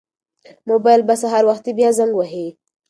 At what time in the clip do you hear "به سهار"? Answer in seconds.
1.07-1.43